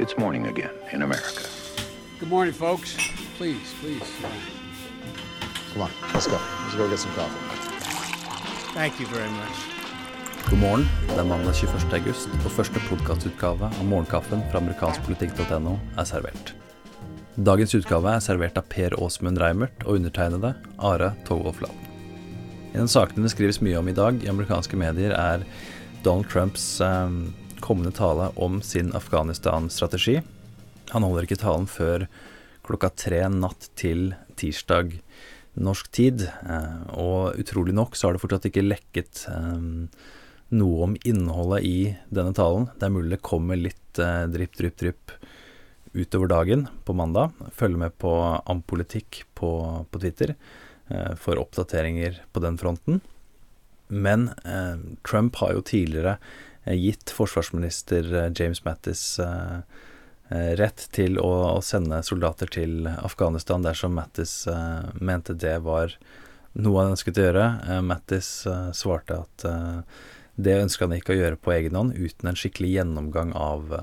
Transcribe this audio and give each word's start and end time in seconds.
It's 0.00 0.16
morning 0.16 0.46
again 0.46 0.70
in 0.92 1.02
America. 1.02 1.44
Good 2.20 2.30
morning, 2.30 2.54
folks. 2.54 2.96
Please, 3.36 3.74
please. 3.82 4.10
Come 5.74 5.82
on, 5.82 5.90
let's 6.14 6.26
go. 6.26 6.38
Let's 6.62 6.74
go 6.74 6.88
get 6.88 6.98
some 6.98 7.12
coffee. 7.12 7.36
Thank 8.72 8.98
you 8.98 9.06
very 9.08 9.28
much. 9.28 9.56
God 10.48 10.58
morgen. 10.58 10.86
Det 11.08 11.18
er 11.18 11.24
mandag 11.24 11.54
21. 11.54 11.92
august, 11.92 12.28
og 12.32 12.50
første 12.50 12.80
podkastutgave 12.88 13.68
av 13.68 13.84
Morgenkaffen 13.90 14.40
fra 14.48 14.62
amerikanskpolitikk.no 14.62 15.76
er 15.98 16.08
servert. 16.08 16.54
Dagens 17.36 17.76
utgave 17.76 18.14
er 18.16 18.24
servert 18.24 18.56
av 18.56 18.72
Per 18.72 18.96
Åsmund 18.96 19.42
Reimert 19.42 19.84
og 19.84 20.00
undertegnede 20.00 20.54
Are 20.78 21.12
Togolf 21.28 21.60
Land. 21.60 21.76
En 22.72 22.86
av 22.86 22.94
sakene 22.94 23.28
det 23.28 23.34
skrives 23.34 23.60
mye 23.60 23.76
om 23.76 23.92
i 23.92 23.98
dag 24.00 24.24
i 24.24 24.32
amerikanske 24.32 24.80
medier, 24.80 25.12
er 25.12 25.44
Donald 26.00 26.32
Trumps 26.32 26.80
eh, 26.80 27.20
kommende 27.70 27.92
tale 27.94 28.32
om 28.34 28.58
sin 28.62 28.90
Afghanistan-strategi. 28.98 30.16
Han 30.90 31.04
holder 31.06 31.28
ikke 31.28 31.38
talen 31.38 31.68
før 31.70 32.08
klokka 32.66 32.90
tre 32.98 33.20
natt 33.30 33.68
til 33.78 34.08
tirsdag 34.40 34.96
norsk 35.54 35.90
tid. 35.94 36.24
Eh, 36.26 36.80
og 36.98 37.38
utrolig 37.38 37.76
nok 37.76 37.94
så 37.94 38.08
har 38.08 38.16
det 38.16 38.22
fortsatt 38.24 38.48
ikke 38.50 38.66
lekket 38.66 39.22
eh, 39.30 39.60
noe 40.58 40.88
om 40.88 40.96
innholdet 41.06 41.62
i 41.68 41.76
denne 42.10 42.34
talen. 42.34 42.66
Det 42.74 42.88
er 42.88 42.96
mulig 42.96 43.14
det 43.14 43.22
kommer 43.30 43.60
litt 43.60 44.02
eh, 44.02 44.26
drypp, 44.34 44.58
drypp, 44.58 44.78
drypp 44.82 45.14
utover 45.94 46.34
dagen 46.34 46.66
på 46.86 46.96
mandag. 46.98 47.38
Følg 47.54 47.78
med 47.78 47.94
på 48.02 48.16
Ampolitikk 48.50 49.22
på, 49.38 49.52
på 49.90 50.02
Twitter 50.02 50.34
for 51.22 51.38
oppdateringer 51.38 52.16
på 52.34 52.42
den 52.42 52.56
fronten. 52.58 52.98
Men 53.90 54.28
eh, 54.44 54.78
Trump 55.10 55.36
har 55.36 55.52
jo 55.54 55.62
tidligere 55.66 56.16
gitt 56.64 57.10
forsvarsminister 57.10 58.14
eh, 58.14 58.32
James 58.34 58.64
Mattis 58.64 59.18
eh, 59.18 59.60
rett 60.30 60.86
til 60.94 61.18
å, 61.18 61.58
sende 61.64 62.02
soldater 62.06 62.50
til 62.52 62.86
Afghanistan 62.86 63.64
dersom 63.64 63.96
Mattis 63.98 64.44
mente 65.02 65.34
det 65.34 65.56
var 65.64 65.96
noe 66.54 66.84
han 66.84 66.92
ønsket 66.92 67.18
å 67.18 67.24
gjøre. 67.24 67.46
Mattis 67.82 68.28
svarte 68.78 69.16
at 69.24 69.46
det 70.38 70.54
ønska 70.62 70.86
han 70.86 70.94
ikke 70.94 71.16
å 71.16 71.18
gjøre 71.18 71.40
på 71.42 71.56
egen 71.56 71.74
hånd 71.74 71.98
uten 71.98 72.30
en 72.30 72.38
skikkelig 72.38 72.70
gjennomgang 72.76 73.34
av 73.34 73.74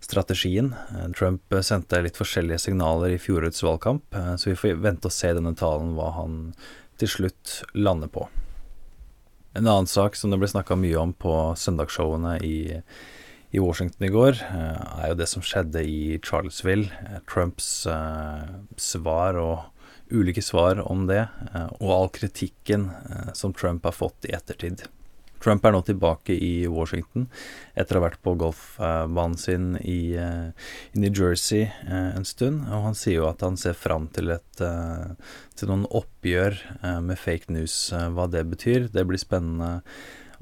strategien. 0.00 0.72
Trump 1.12 1.52
sendte 1.60 2.00
litt 2.08 2.16
forskjellige 2.16 2.70
signaler 2.70 3.12
i 3.12 3.20
fjorårets 3.20 3.60
valgkamp, 3.60 4.16
så 4.40 4.48
vi 4.48 4.56
får 4.64 4.80
vente 4.80 5.12
og 5.12 5.18
se 5.20 5.34
denne 5.36 5.52
talen 5.60 5.92
hva 5.98 6.08
han 6.22 6.38
til 6.96 7.18
slutt 7.20 7.58
lander 7.76 8.08
på. 8.16 8.30
En 9.54 9.66
annen 9.66 9.86
sak 9.86 10.16
som 10.16 10.32
det 10.32 10.38
ble 10.40 10.48
snakka 10.48 10.78
mye 10.80 10.96
om 10.96 11.12
på 11.12 11.32
søndagsshowene 11.60 12.38
i, 12.46 12.56
i, 13.52 13.58
Washington 13.60 14.06
i 14.06 14.12
går, 14.12 14.40
eh, 14.46 14.78
er 15.02 15.12
jo 15.12 15.18
det 15.20 15.28
som 15.28 15.44
skjedde 15.44 15.82
i 15.84 16.16
Charlottesville. 16.24 16.88
Eh, 17.04 17.20
Trumps 17.28 17.68
eh, 17.90 18.48
svar 18.80 19.36
og 19.36 19.68
ulike 20.12 20.44
svar 20.44 20.80
om 20.86 21.04
det, 21.10 21.26
eh, 21.52 21.68
og 21.82 21.92
all 21.98 22.10
kritikken 22.16 22.88
som 23.36 23.52
Trump 23.52 23.84
har 23.84 23.96
fått 23.96 24.30
i 24.30 24.32
ettertid. 24.36 24.86
Trump 25.42 25.64
er 25.66 25.74
nå 25.74 25.82
tilbake 25.86 26.34
i 26.36 26.66
Washington 26.70 27.26
etter 27.74 27.98
å 27.98 28.00
ha 28.02 28.06
vært 28.06 28.22
på 28.22 28.34
golfbanen 28.38 29.36
sin 29.40 29.74
i, 29.80 30.14
eh, 30.14 30.50
i, 30.92 31.02
New 31.02 31.10
Jersey 31.10 31.64
eh, 31.66 32.10
en 32.16 32.26
stund. 32.28 32.64
Og 32.68 32.88
han 32.88 32.98
sier 32.98 33.20
jo 33.20 33.28
at 33.30 33.42
han 33.44 33.58
ser 33.60 33.76
fram 33.78 34.08
til, 34.14 34.30
et, 34.34 34.62
eh, 34.62 35.14
til 35.58 35.72
noen 35.72 35.86
oppgjør 35.90 36.58
med 37.02 37.18
fake 37.18 37.52
news. 37.52 37.76
Hva 37.92 38.28
det 38.30 38.44
betyr, 38.50 38.90
det 38.92 39.06
blir 39.08 39.20
spennende 39.20 39.80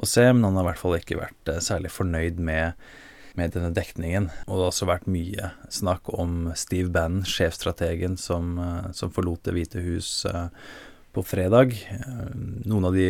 å 0.00 0.08
se, 0.08 0.24
men 0.32 0.46
han 0.46 0.58
har 0.58 0.66
i 0.66 0.70
hvert 0.70 0.82
fall 0.82 0.98
ikke 0.98 1.20
vært 1.20 1.54
særlig 1.64 1.92
fornøyd 1.94 2.40
med 2.40 2.90
med 3.38 3.52
denne 3.54 3.70
dekningen. 3.70 4.24
Og 4.50 4.56
det 4.56 4.64
har 4.64 4.72
også 4.72 4.88
vært 4.88 5.04
mye 5.08 5.52
snakk 5.70 6.08
om 6.10 6.48
Steve 6.58 6.90
Bannon, 6.90 7.22
sjefstrategen 7.22 8.16
som, 8.18 8.58
som 8.92 9.12
forlot 9.14 9.44
Det 9.46 9.54
hvite 9.54 9.84
hus 9.84 10.08
på 11.14 11.22
fredag. 11.24 11.76
Noen 12.66 12.88
av 12.90 12.98
de 12.98 13.06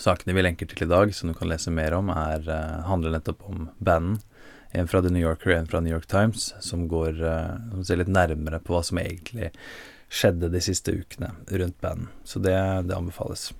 Sakene 0.00 0.32
vi 0.32 0.44
lenker 0.44 0.68
til 0.68 0.86
i 0.86 0.88
dag, 0.88 1.12
som 1.14 1.28
du 1.28 1.36
kan 1.36 1.50
lese 1.50 1.72
mer 1.74 1.92
om, 1.98 2.08
er, 2.14 2.46
uh, 2.48 2.80
handler 2.88 3.12
nettopp 3.12 3.44
om 3.50 3.68
banden. 3.78 4.20
En 4.72 4.88
fra 4.88 5.02
The 5.02 5.10
New 5.12 5.22
Yorker 5.22 5.52
en 5.52 5.68
fra 5.68 5.80
New 5.82 5.92
York 5.92 6.06
Times, 6.08 6.54
som, 6.64 6.86
går, 6.88 7.20
uh, 7.20 7.56
som 7.74 7.84
ser 7.84 8.00
litt 8.00 8.12
nærmere 8.12 8.62
på 8.64 8.76
hva 8.76 8.84
som 8.86 9.00
egentlig 9.02 9.50
skjedde 10.10 10.48
de 10.50 10.62
siste 10.64 10.94
ukene 10.94 11.34
rundt 11.50 11.76
banden. 11.84 12.08
Så 12.24 12.40
det, 12.42 12.56
det 12.88 12.96
anbefales. 12.96 13.50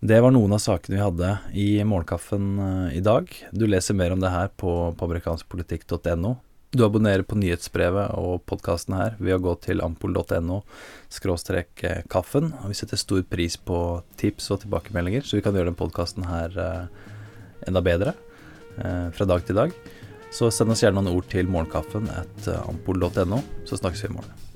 Det 0.00 0.16
var 0.24 0.32
noen 0.32 0.56
av 0.56 0.62
sakene 0.64 0.96
vi 0.96 1.04
hadde 1.04 1.34
i 1.52 1.68
Morgenkaffen 1.84 2.52
uh, 2.56 2.88
i 2.96 3.02
dag. 3.04 3.28
Du 3.52 3.66
leser 3.68 3.98
mer 3.98 4.14
om 4.16 4.22
det 4.22 4.32
her 4.32 4.48
på, 4.56 4.72
på 4.96 5.10
amerikanskpolitikk.no. 5.10 6.38
Du 6.70 6.84
abonnerer 6.86 7.24
på 7.26 7.34
nyhetsbrevet 7.34 8.12
og 8.14 8.44
podkasten 8.46 8.94
her 8.94 9.16
ved 9.18 9.34
å 9.34 9.42
gå 9.42 9.56
til 9.64 9.80
ampol.no 9.82 10.60
skråstrek 11.10 11.82
eh, 11.82 12.02
kaffen. 12.12 12.52
Og 12.62 12.70
vi 12.70 12.76
setter 12.78 13.00
stor 13.00 13.24
pris 13.26 13.56
på 13.58 13.78
tips 14.20 14.52
og 14.54 14.60
tilbakemeldinger, 14.62 15.26
så 15.26 15.40
vi 15.40 15.42
kan 15.42 15.58
gjøre 15.58 15.72
den 15.72 15.78
podkasten 15.80 16.28
her 16.30 16.54
eh, 16.54 17.08
enda 17.66 17.82
bedre 17.82 18.14
eh, 18.78 19.08
fra 19.16 19.26
dag 19.26 19.42
til 19.48 19.58
dag. 19.58 19.74
Så 20.30 20.52
send 20.54 20.70
oss 20.70 20.84
gjerne 20.84 21.02
noen 21.02 21.18
ord 21.18 21.26
til 21.32 21.50
morgenkaffen 21.50 22.06
at 22.14 22.52
ampol.no, 22.60 23.42
så 23.66 23.80
snakkes 23.80 24.06
vi 24.06 24.12
i 24.12 24.16
morgen. 24.20 24.49